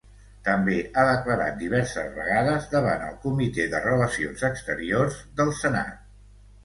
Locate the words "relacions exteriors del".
3.87-5.55